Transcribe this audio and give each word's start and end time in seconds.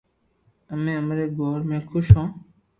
امي 0.73 0.93
امري 1.01 1.25
گور 1.37 1.59
مي 1.69 1.77
خوݾ 1.87 2.05
ھون 2.15 2.27